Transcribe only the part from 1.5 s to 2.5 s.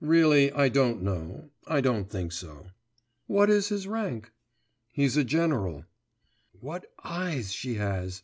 I don't think